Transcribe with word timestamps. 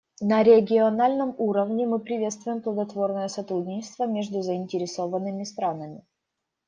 На 0.19 0.41
региональном 0.43 1.35
уровне 1.37 1.85
мы 1.85 1.99
приветствуем 1.99 2.63
плодотворное 2.63 3.27
сотрудничество 3.27 4.05
между 4.07 4.41
заинтересованными 4.41 5.43
странами. 5.43 6.01